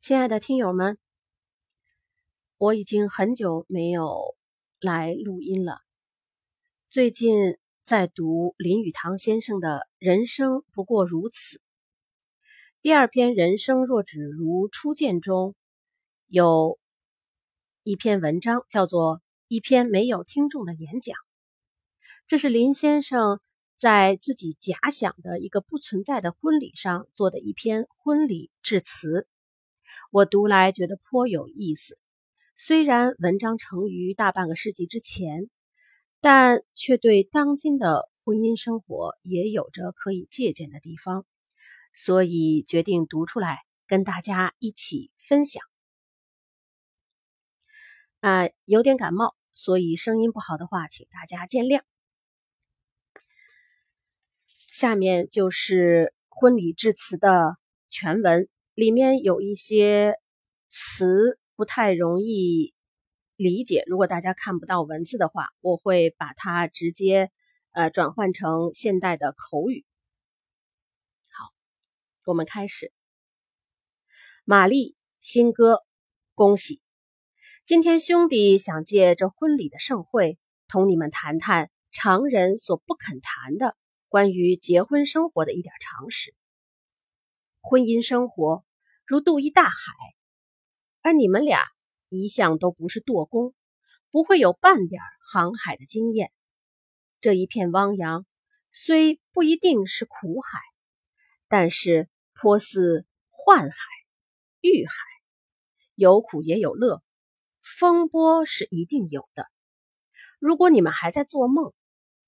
[0.00, 0.96] 亲爱的听友们，
[2.56, 4.36] 我已经很久没有
[4.80, 5.82] 来录音了。
[6.88, 11.56] 最近在读林语堂先生的《人生不过如此》
[12.80, 15.54] 第二篇《人生若只如初见》中，
[16.28, 16.78] 有
[17.82, 19.16] 一篇文章叫做
[19.48, 21.16] 《一篇没有听众的演讲》。
[22.28, 23.40] 这是林先生
[23.76, 29.26] 在自己假想的一个不存在的婚礼上做的一篇婚礼致辞。
[30.10, 31.98] 我读来觉得颇有意思，
[32.56, 35.50] 虽然文章成于大半个世纪之前，
[36.22, 41.26] 但却对当今的婚姻生活也有着可以借鉴的地方，
[41.92, 45.62] 所以决定读出来跟大家一起分享。
[48.20, 51.82] 啊，有点感冒，所以声音不好的话，请大家见谅。
[54.72, 57.58] 下面就是婚礼致辞的
[57.90, 58.48] 全文。
[58.78, 60.20] 里面有一些
[60.68, 62.74] 词不太容易
[63.34, 67.32] 理解，如果大家看不到文字的话，我会把它直接
[67.72, 69.84] 呃转换成现代的口语。
[71.32, 71.50] 好，
[72.26, 72.92] 我们开始。
[74.44, 75.84] 玛丽，新歌，
[76.36, 76.80] 恭喜！
[77.66, 83.76] 今天兄弟想借这婚礼的盛会，同你们谈谈常人所不肯谈的
[84.08, 86.32] 关于结婚生活的一点常识。
[87.60, 88.64] 婚姻生活。
[89.08, 89.72] 如渡一大海，
[91.00, 91.62] 而你们俩
[92.10, 93.54] 一向都不是舵工，
[94.10, 95.00] 不会有半点
[95.32, 96.30] 航海的经验。
[97.18, 98.26] 这一片汪洋
[98.70, 100.60] 虽不一定是苦海，
[101.48, 103.76] 但是颇似幻海、
[104.60, 104.92] 欲海，
[105.94, 107.02] 有苦也有乐，
[107.62, 109.46] 风波是一定有的。
[110.38, 111.72] 如果你们还在做梦，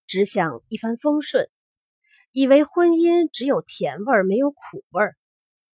[0.07, 1.51] 只想一帆风顺，
[2.33, 5.15] 以为婚姻只有甜味儿没有苦味儿。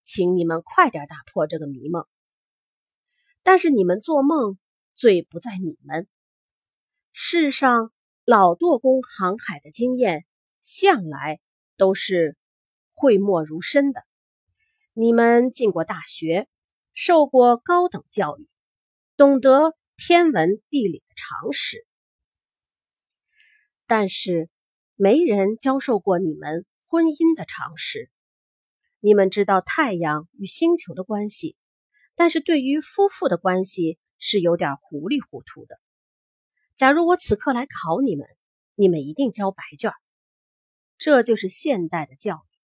[0.06, 2.06] 请你们快点打破这个迷梦。
[3.42, 4.56] 但是你们做梦，
[4.94, 6.08] 罪不在你们。
[7.12, 7.92] 世上
[8.24, 10.24] 老舵工航海的经验，
[10.62, 11.40] 向来
[11.76, 12.36] 都是
[12.94, 14.04] 讳莫如深的。
[14.92, 16.48] 你们进过大学，
[16.94, 18.48] 受过高等教育，
[19.16, 21.86] 懂得天文地理的常识，
[23.86, 24.48] 但是
[24.94, 28.10] 没人教授过你们婚姻的常识。
[29.06, 31.54] 你们知道太阳与星球的关系，
[32.16, 35.78] 但是对于夫妇的关系是有点糊里糊涂的。
[36.74, 38.26] 假如我此刻来考你们，
[38.74, 39.92] 你们一定交白卷。
[40.98, 42.58] 这就是现代的教育。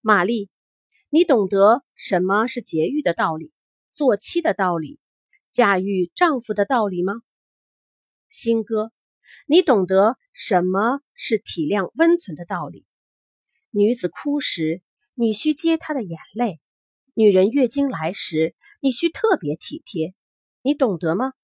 [0.00, 0.48] 玛丽，
[1.10, 3.52] 你懂得什么是节育的道理，
[3.92, 5.00] 做妻的道理，
[5.52, 7.20] 驾驭丈夫的道理吗？
[8.30, 8.90] 新哥，
[9.44, 12.86] 你懂得什么是体谅温存的道理？
[13.68, 14.80] 女子哭时。
[15.14, 16.58] 你需接她的眼泪，
[17.12, 20.14] 女人月经来时，你需特别体贴，
[20.62, 21.34] 你懂得吗？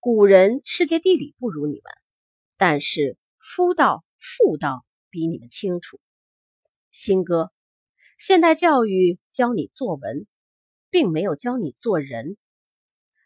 [0.00, 1.82] 古人世界地理不如你们，
[2.56, 6.00] 但是夫道妇道比你们清楚。
[6.90, 7.52] 新哥，
[8.18, 10.26] 现代教育教你作文，
[10.90, 12.36] 并没有教你做人。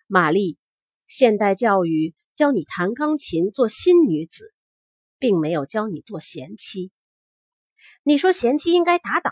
[0.07, 0.59] 玛丽，
[1.07, 4.55] 现代教育教你弹钢琴做新女子，
[5.19, 6.93] 并没有教你做贤妻。
[8.09, 9.31] 你说贤妻应该打倒，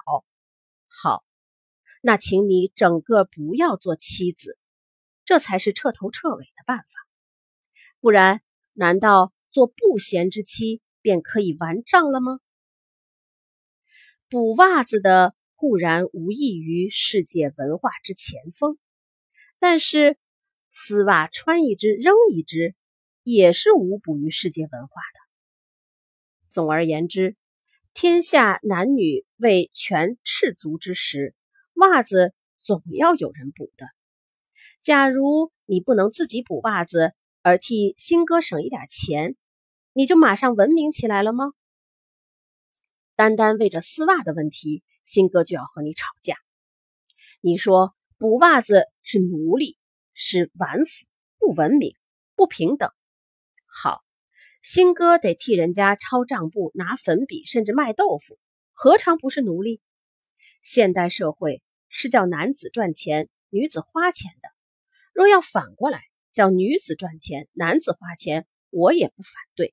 [0.86, 1.24] 好，
[2.02, 4.58] 那请你整个不要做妻子，
[5.24, 6.84] 这才是彻头彻尾的办法。
[8.00, 8.42] 不然，
[8.74, 12.38] 难道做不贤之妻便可以完账了吗？
[14.28, 18.76] 补袜子的固然无异于世界文化之前锋，
[19.58, 20.18] 但是
[20.70, 22.74] 丝袜穿一只扔一只，
[23.22, 26.46] 也是无补于世界文化的。
[26.46, 27.38] 总而言之。
[27.98, 31.34] 天下男女未全赤足之时，
[31.76, 33.86] 袜子总要有人补的。
[34.82, 39.34] 假如你不能自己补袜子，而替新哥省一点钱，
[39.94, 41.54] 你就马上文明起来了吗？
[43.14, 46.36] 单单为这丝袜的问题，新哥就要和你吵架。
[47.40, 49.78] 你说补袜子是奴隶，
[50.12, 51.06] 是顽腐，
[51.38, 51.96] 不文明，
[52.34, 52.90] 不平等。
[53.64, 54.05] 好。
[54.66, 58.36] 新哥得替人家抄账簿、拿粉笔，甚至卖豆腐，
[58.72, 59.80] 何尝不是奴隶？
[60.64, 64.48] 现代社会是叫男子赚钱，女子花钱的。
[65.14, 66.02] 若要反过来，
[66.32, 69.72] 叫女子赚钱，男子花钱，我也不反对。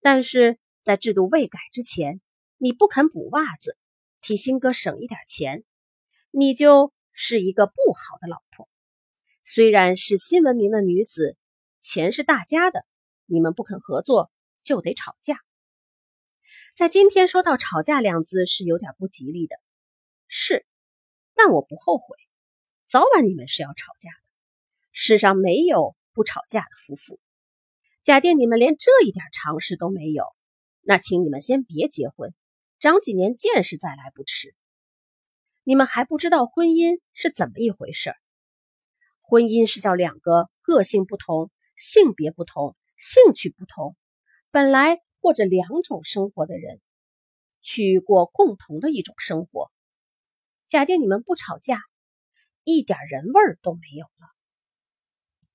[0.00, 2.20] 但是在制度未改之前，
[2.56, 3.76] 你不肯补袜子，
[4.20, 5.64] 替新哥省一点钱，
[6.30, 8.68] 你就是一个不好的老婆。
[9.42, 11.36] 虽然是新文明的女子，
[11.80, 12.86] 钱是大家的。
[13.28, 14.30] 你们不肯合作，
[14.62, 15.36] 就得吵架。
[16.74, 19.56] 在今天说到吵架两字是有点不吉利的，
[20.28, 20.64] 是，
[21.34, 22.16] 但我不后悔。
[22.86, 24.16] 早晚你们是要吵架的。
[24.92, 27.20] 世上没有不吵架的夫妇。
[28.02, 30.24] 假定你们连这一点常识都没有，
[30.80, 32.32] 那请你们先别结婚，
[32.80, 34.54] 长几年见识再来不迟。
[35.64, 38.16] 你们还不知道婚姻是怎么一回事儿。
[39.20, 43.96] 婚姻是叫两个个性不同、性别不同、兴趣不同，
[44.50, 46.80] 本来过着两种生活的人，
[47.62, 49.70] 去过共同的一种生活。
[50.68, 51.80] 假定你们不吵架，
[52.64, 54.26] 一点人味儿都没有了。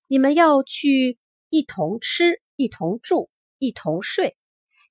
[0.07, 1.19] 你们要去
[1.49, 2.41] 一同吃。
[2.55, 4.37] 一同住，一同睡，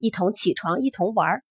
[0.00, 1.44] 一同起床，一同玩。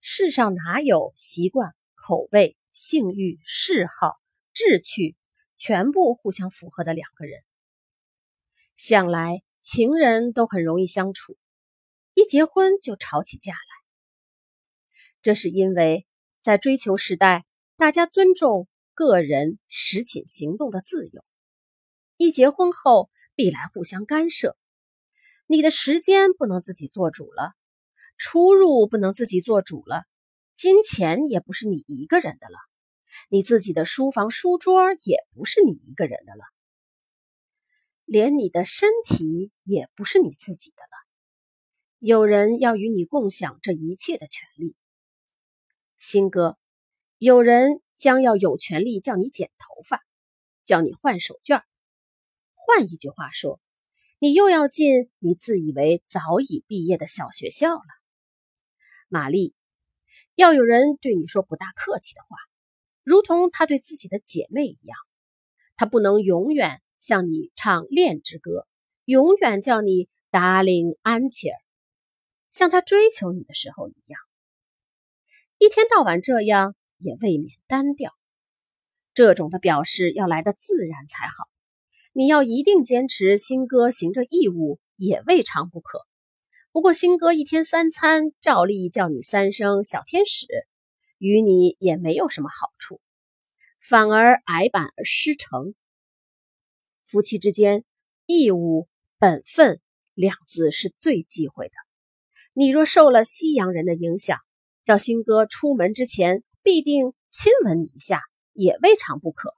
[0.00, 4.14] 世上哪有习惯、口味、性欲、嗜好、
[4.52, 5.16] 志趣
[5.56, 7.42] 全部互相符合的两个人？
[8.76, 11.36] 想来情人都很容易相处，
[12.12, 13.58] 一结婚就吵起架来。
[15.22, 16.06] 这是因为
[16.42, 17.44] 在追求时代，
[17.76, 21.24] 大家尊重个人实情行动的自由。
[22.16, 24.56] 一结婚后，必来互相干涉，
[25.46, 27.54] 你的时间不能自己做主了，
[28.18, 30.04] 出入不能自己做主了，
[30.56, 32.58] 金钱也不是你一个人的了，
[33.28, 36.44] 你自己的书房书桌也不是你一个人的了，
[38.04, 40.88] 连你的身体也不是你自己的了。
[41.98, 44.76] 有人要与你共享这一切的权利，
[45.98, 46.58] 新哥，
[47.18, 50.02] 有人将要有权利叫你剪头发，
[50.64, 51.62] 叫你换手绢。
[52.54, 53.60] 换一句话说，
[54.18, 57.84] 你又要进你自以为早已毕业的小学校了，
[59.08, 59.54] 玛丽。
[60.34, 62.36] 要有人对你说不大客气的话，
[63.02, 64.98] 如同他对自己的姐妹一样。
[65.76, 68.66] 他不能永远向你唱恋之歌，
[69.04, 71.58] 永远叫你 darling 安琪儿，
[72.48, 74.18] 像他追求你的时候一样。
[75.58, 78.10] 一天到晚这样也未免单调。
[79.12, 81.46] 这种的表示要来的自然才好。
[82.14, 85.98] 你要一定坚持，新歌行这义务也未尝不可。
[86.72, 90.46] 不过，新歌一天三餐照例叫你三声小天使，
[91.18, 93.02] 与你也没有什么好处，
[93.78, 95.74] 反而矮板而失诚。
[97.14, 97.84] 夫妻之间，
[98.26, 98.88] 义务、
[99.18, 99.80] 本分
[100.14, 101.74] 两字是最忌讳的。
[102.54, 104.40] 你若受了西洋人的影响，
[104.82, 108.20] 叫新哥出门之前必定亲吻你一下，
[108.52, 109.54] 也未尝不可。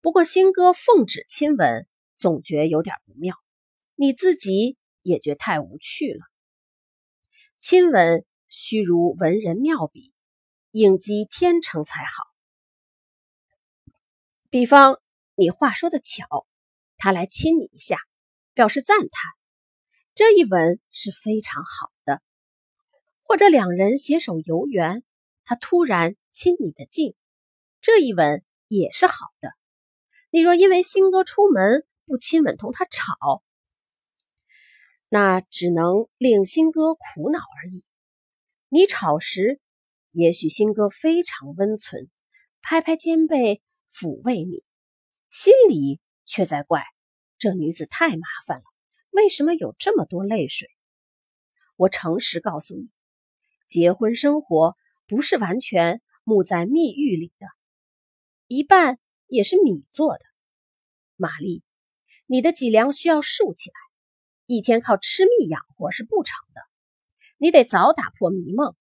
[0.00, 3.36] 不过，新哥奉旨亲吻，总觉有点不妙，
[3.94, 6.24] 你自己也觉太无趣了。
[7.60, 10.12] 亲吻须如文人妙笔，
[10.72, 12.24] 应激天成才好。
[14.48, 15.00] 比方
[15.36, 16.48] 你话说的巧，
[17.02, 17.96] 他来亲你一下，
[18.52, 19.08] 表示赞叹，
[20.14, 22.18] 这一吻是非常好的；
[23.22, 25.02] 或者两人携手游园，
[25.44, 27.14] 他突然亲你的颈，
[27.80, 29.48] 这一吻也是好的。
[30.28, 33.42] 你若因为新哥出门不亲吻同他吵，
[35.08, 37.82] 那只能令新哥苦恼而已。
[38.68, 39.58] 你吵时，
[40.10, 42.10] 也许新哥非常温存，
[42.60, 44.62] 拍拍肩背抚慰你，
[45.30, 45.98] 心里
[46.30, 46.84] 却在怪
[47.38, 48.64] 这女子太麻烦了，
[49.10, 50.68] 为什么有这么多泪水？
[51.74, 52.88] 我诚实告诉你，
[53.68, 54.76] 结婚生活
[55.08, 57.46] 不是完全沐在蜜浴里的，
[58.46, 58.98] 一半。
[59.32, 60.24] 也是你做的，
[61.14, 61.62] 玛丽，
[62.26, 63.76] 你的脊梁需要竖起来。
[64.46, 66.60] 一天靠吃蜜养活是不成的，
[67.38, 68.74] 你得早打破迷梦，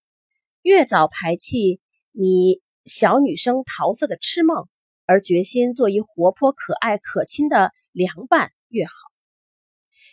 [0.63, 1.79] 越早排弃
[2.11, 4.67] 你小女生桃色的痴梦，
[5.09, 8.93] 而决心做一活泼可爱可亲的凉拌越好。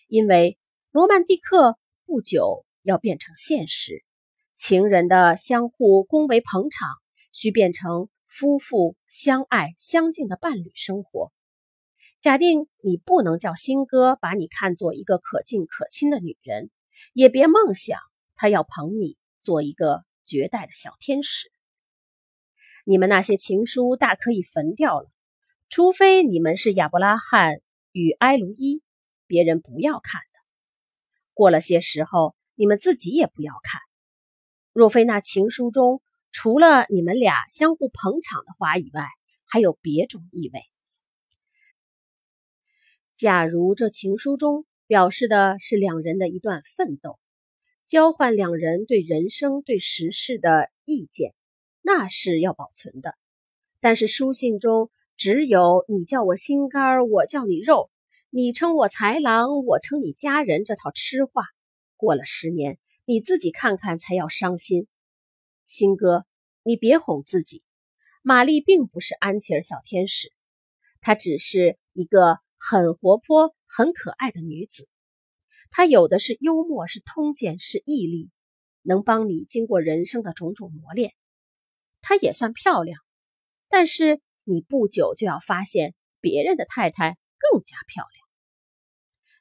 [0.08, 0.56] 因为
[0.90, 4.02] 罗曼蒂克不久要变成现实，
[4.56, 6.88] 情人的相互恭维捧场
[7.32, 8.08] 需变成。
[8.28, 11.32] 夫妇相爱相敬的伴侣生活，
[12.20, 16.68] 假定你不能叫新哥把你看作一个可敬可亲的女人，
[17.14, 17.98] 也别梦想
[18.34, 21.50] 他要捧你做一个绝代的小天使。
[22.88, 25.10] 你们那些情书大可以焚掉了，
[25.68, 28.82] 除非你们是亚伯拉罕与埃卢伊，
[29.26, 30.38] 别人不要看的。
[31.34, 33.80] 过了些时候，你们自己也不要看。
[34.72, 36.00] 若非那情书中。
[36.38, 39.06] 除了你们俩相互捧场的话以外，
[39.46, 40.60] 还有别种意味。
[43.16, 47.18] 假如这情书中表示的是两人的一段奋斗，
[47.86, 51.32] 交换两人对人生、对时事的意见，
[51.86, 53.14] 那是要保存的。
[53.78, 57.90] 但是书信中只有你叫我心肝我叫你肉，
[58.28, 61.44] 你称我豺狼，我称你家人这套痴话，
[61.96, 64.88] 过了十年，你自己看看才要伤心。
[65.68, 66.26] 新哥，
[66.64, 67.62] 你别哄自己。
[68.20, 70.32] 玛丽并不是安琪儿小天使，
[71.00, 74.88] 她只是一个很活泼、很可爱的女子。
[75.70, 78.28] 她有的是幽默，是通鉴，是毅力，
[78.82, 81.14] 能帮你经过人生的种种磨练。
[82.00, 83.00] 她也算漂亮，
[83.68, 88.26] 但是你不久就要发现别人的太太更加漂亮。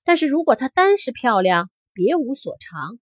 [0.03, 2.99] 但是如果她单是漂亮，别无所长，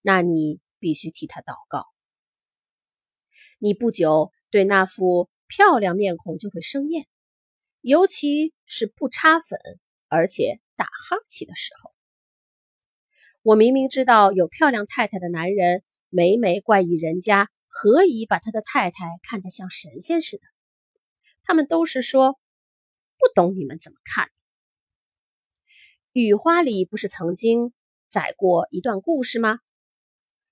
[0.00, 1.84] 那你必须替她祷告。
[3.58, 7.06] 你不久对那副漂亮面孔就会生厌，
[7.80, 9.58] 尤其是不擦粉
[10.08, 11.92] 而且打哈欠的时候。
[13.42, 20.42] 我明明知道有漂亮太太的男人，每每怪异人家何以把他的太太看得像神仙似的。
[21.42, 22.38] 他们都是说
[23.18, 24.32] 不懂你们怎么看的。
[26.12, 27.72] 雨花里不是曾经
[28.08, 29.58] 载过一段故事吗？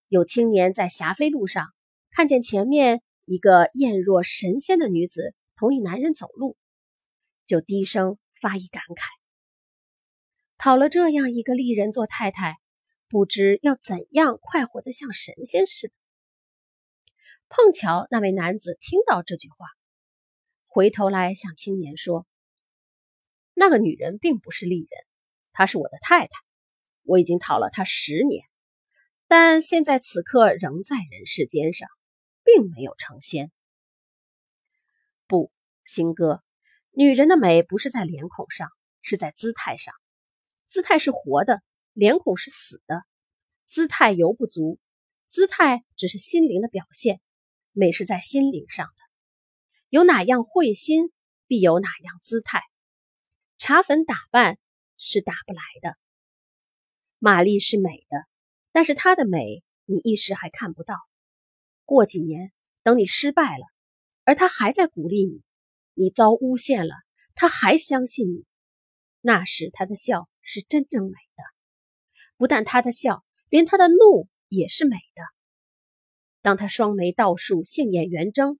[0.09, 1.69] 有青年在霞飞路上。
[2.11, 6.59] 看见前面一个艳若神仙的女子同一男人走路，
[7.47, 9.07] 就低声发一感慨：
[10.59, 12.59] 讨了这样一个丽人做太太，
[13.09, 15.95] 不知要怎样快活得像神仙似的。
[17.55, 19.67] 碰巧那位男子听到这句话，
[20.67, 22.27] 回头来向青年说
[23.53, 24.89] ：“那个女人并不是丽人，
[25.53, 26.33] 她是我的太太，
[27.03, 28.47] 我已经讨了她十年，
[29.29, 31.89] 但现在此刻仍在人世间上。”
[32.45, 33.53] 并没有成仙。
[35.29, 35.53] 不，
[35.85, 36.43] 新哥，
[36.91, 38.69] 女人的美不是在脸孔上，
[39.01, 39.95] 是在姿态上。
[40.67, 43.05] 姿态是活的，脸孔是死的。
[43.67, 44.81] 姿态犹不足，
[45.29, 47.21] 姿态只是心灵的表现。
[47.73, 48.93] 美是在心灵上的。
[49.89, 51.13] 有哪样慧心，
[51.47, 52.63] 必有哪样姿态。
[53.59, 54.59] 茶粉打扮
[54.97, 55.97] 是打不来的。
[57.19, 58.27] 玛丽是美的，
[58.73, 60.97] 但是她的美你一时还看不到。
[61.85, 62.53] 过几年，
[62.83, 63.67] 等你失败了，
[64.25, 65.43] 而他还在鼓励你；
[65.95, 66.95] 你遭诬陷了，
[67.35, 68.45] 他还相信你。
[69.21, 71.45] 那时他的笑是真正美的，
[72.37, 75.23] 不但他的笑，连他的怒也是美的。
[76.43, 78.59] 当他双眉倒竖，杏眼圆睁，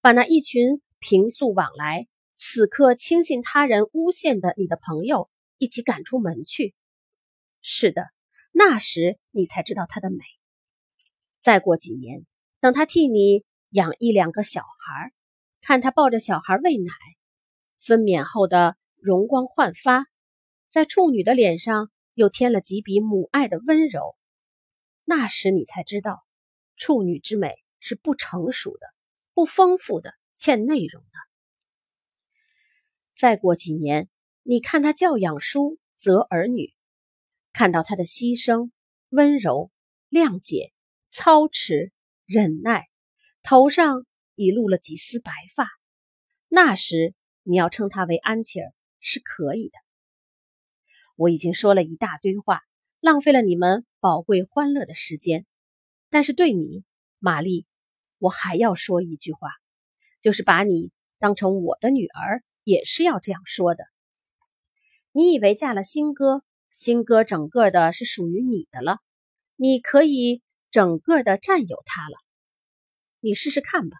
[0.00, 5.28] 把那一群平素往来、此刻轻信他人诬陷的你的朋友
[5.58, 6.74] 一起赶出门去。
[7.60, 8.06] 是的，
[8.52, 10.18] 那时你才知道他的美。
[11.42, 12.24] 再过几年。
[12.58, 15.12] 等他替你养一两个小孩，
[15.60, 16.90] 看他抱着小孩喂奶，
[17.78, 20.06] 分娩后的容光焕发，
[20.70, 24.16] 在处女的脸上又添了几笔母爱的温柔，
[25.04, 26.24] 那时你才知道，
[26.76, 28.86] 处女之美是不成熟的、
[29.34, 31.18] 不丰富的、欠内容的。
[33.16, 34.08] 再过几年，
[34.42, 36.72] 你看他教养书、择儿女，
[37.52, 38.70] 看到他的牺牲、
[39.08, 39.70] 温柔、
[40.10, 40.72] 谅解、
[41.10, 41.92] 操持。
[42.28, 42.88] 忍耐，
[43.44, 44.04] 头上
[44.34, 45.68] 已露了几丝白发。
[46.48, 47.14] 那时
[47.44, 49.78] 你要称她为安琪儿是可以的。
[51.14, 52.62] 我已经说了一大堆话，
[52.98, 55.46] 浪费了你们宝贵欢乐的时间。
[56.10, 56.84] 但是对你，
[57.18, 57.66] 玛丽，
[58.18, 59.50] 我还要说一句话，
[60.20, 63.84] 就是把你当成我的女儿，也是要这样说的。
[65.12, 68.98] 你以为嫁了新哥，新哥整个的是属于你的了，
[69.56, 70.42] 你可以。
[70.72, 72.18] 整个的占有他了，
[73.20, 73.96] 你试试看吧。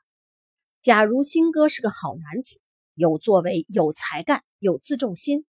[0.82, 2.60] 假如新哥是个好男子，
[2.92, 5.46] 有作为、有才干、有自重心，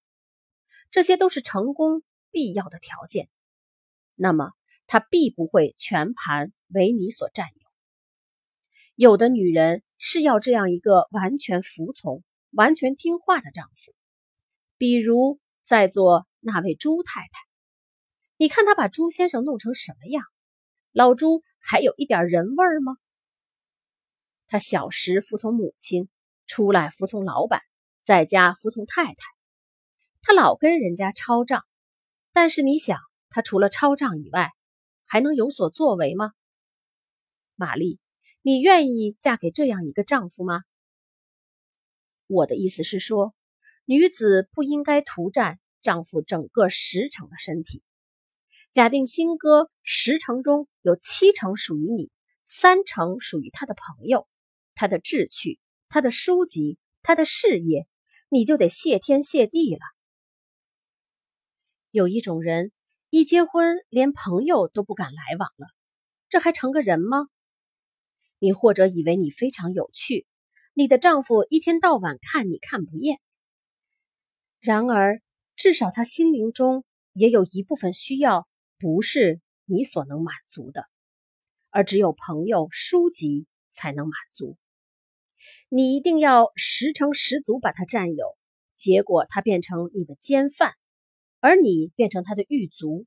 [0.90, 3.28] 这些都是成功必要的条件，
[4.16, 4.54] 那么
[4.88, 7.68] 他必不会全盘为你所占有。
[8.96, 13.94] 有的女人是要这样一个完全服从、完全听话的丈夫，
[14.78, 17.30] 比如在座那位朱太太，
[18.38, 20.24] 你看她把朱先生弄成什么样？
[20.94, 22.98] 老朱还有一点人味儿吗？
[24.48, 26.08] 他小时服从母亲，
[26.48, 27.62] 出来服从老板，
[28.04, 29.16] 在家服从太太。
[30.22, 31.66] 他老跟人家抄账，
[32.32, 34.50] 但是你想，他除了抄账以外，
[35.08, 36.34] 还能有所作为吗？
[37.56, 38.00] 玛丽，
[38.44, 40.64] 你愿意嫁给这样一个丈夫吗？
[42.28, 43.34] 我的意思是说，
[43.86, 47.82] 女子不应该图占丈夫整个十成的身体。
[48.74, 52.12] 假定新哥十成中有七成属于你，
[52.46, 54.28] 三成属于他的朋友、
[54.76, 55.58] 他的志趣、
[55.90, 57.88] 他的书籍、他的事业，
[58.30, 59.82] 你就得谢天谢地了。
[61.92, 62.72] 有一种人
[63.10, 65.68] 一结婚连朋友都不敢来往了，
[66.30, 67.28] 这还成个人吗？
[68.40, 70.26] 你或者以为你非常有趣，
[70.74, 73.20] 你的丈夫一天到晚看你看不厌，
[74.60, 75.22] 然而
[75.56, 76.84] 至少他心灵中
[77.14, 78.48] 也有一部分需要。
[78.80, 80.86] 不是你所能满足的，
[81.72, 84.56] 而只有朋友、书籍才能满足。
[85.68, 88.38] 你一定要十成十足把他占有，
[88.76, 90.76] 结果他变成你的奸犯，
[91.40, 93.06] 而你变成他的狱卒。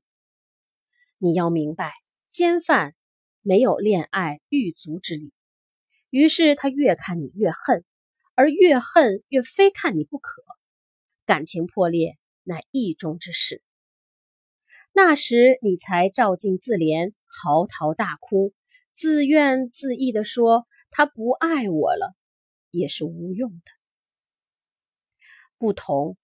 [1.17, 1.91] 你要明白，
[2.29, 2.95] 奸犯
[3.41, 5.33] 没有恋爱狱卒之理，
[6.09, 7.83] 于是他越看你越恨，
[8.35, 10.43] 而越恨越非看你不可，
[11.25, 13.61] 感情破裂乃意中之事。
[14.93, 18.53] 那时你才照镜自怜，嚎啕大哭，
[18.93, 22.13] 自怨自艾地说：“他不爱我了，
[22.71, 23.71] 也是无用的。”
[25.57, 26.17] 不同，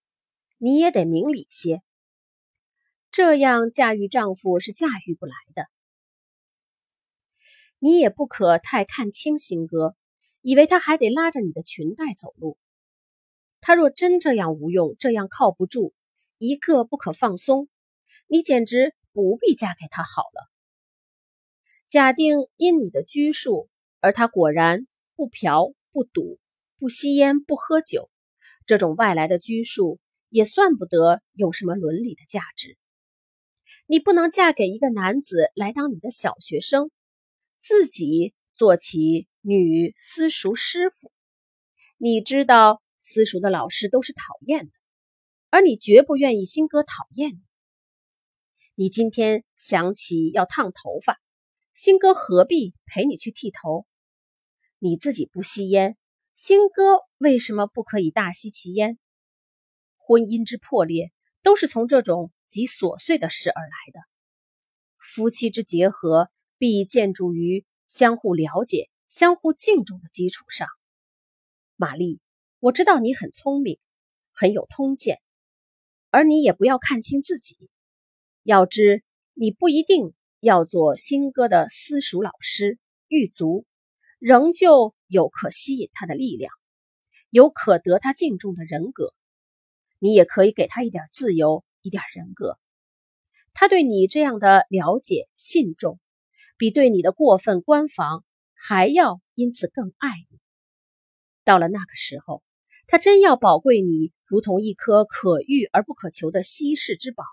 [0.57, 1.81] 你也得明理些。
[3.11, 5.65] 这样驾驭丈夫是驾驭不来的。
[7.79, 9.95] 你也不可太看轻新哥，
[10.41, 12.57] 以为他还得拉着你的裙带走路。
[13.61, 15.93] 他若真这样无用，这样靠不住，
[16.37, 17.67] 一个不可放松。
[18.27, 20.49] 你简直不必嫁给他好了。
[21.87, 26.39] 假定因你的拘束，而他果然不嫖不赌
[26.77, 28.09] 不吸烟不喝酒，
[28.65, 29.99] 这种外来的拘束
[30.29, 32.77] 也算不得有什么伦理的价值。
[33.89, 36.91] 你不能嫁给一个男子来当你的小学生，
[37.62, 41.10] 自己做起女私塾师傅。
[41.98, 44.72] 你知道私塾的老师都是讨厌的，
[45.50, 47.39] 而你绝不愿意新哥讨厌你。
[48.75, 51.17] 你今天想起要烫头发，
[51.74, 53.88] 新哥何必陪你去剃头？
[54.79, 55.96] 你自己不吸烟，
[56.36, 59.00] 新哥为什么不可以大吸其烟？
[59.96, 64.00] 婚姻之破裂都是从这种及琐碎的事而来的。
[65.00, 70.68] 夫妻之结合必建筑于相互了解、相互敬重的基础上。
[71.75, 72.20] 玛丽，
[72.60, 73.80] 我知道你很聪明，
[74.32, 75.22] 很有通见，
[76.10, 77.58] 而你也不要看清自己。
[78.44, 83.66] 要知，你不一定要做新哥的私塾老师、狱卒，
[84.20, 86.51] 仍旧有可吸引他的力量，
[87.30, 89.14] 有可得他敬重的人格。
[90.00, 92.59] 你也可以给他一点自由，一点人格。
[93.53, 96.00] 他对你这样的了解、信重，
[96.57, 100.37] 比对你的过分关防还要因此更爱你。
[101.45, 102.43] 到了那个时候，
[102.87, 107.23] 他真要宝贵你，如同一颗可遇而不可求的稀世之宝。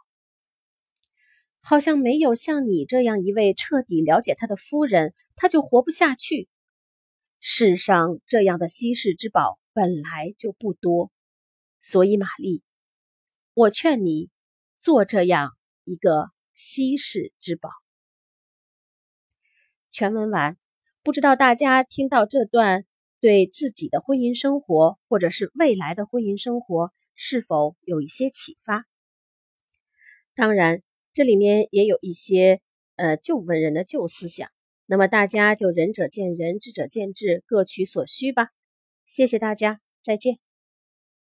[1.61, 6.49] 好像没有像你这样一位彻底了解他的夫人，他就活不下去。
[7.41, 11.11] 世上这样的稀世之宝本来就不多，
[11.81, 12.63] 所以玛丽，
[13.53, 14.31] 我劝你
[14.85, 15.51] 做这样
[15.85, 17.71] 一个稀世之宝。
[19.91, 20.59] 全文完，
[21.03, 22.85] 不知道大家听到这段，
[23.19, 28.85] 对自己的婚姻生活或者是未来的婚姻生活是否有一些启发？
[30.35, 30.83] 当然。
[31.17, 32.61] 这里面也有一些
[32.97, 34.51] 呃旧文人的旧思想，
[34.87, 38.49] 那么大家就仁者见仁，智者见智，各取所需吧。
[39.07, 40.44] 谢谢大家，再见。